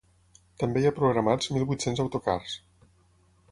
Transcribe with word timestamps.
També 0.63 0.81
hi 0.83 0.87
ha 0.89 0.93
programats 1.01 1.51
mil 1.57 1.67
vuit-cents 1.73 2.03
autocars. 2.07 2.59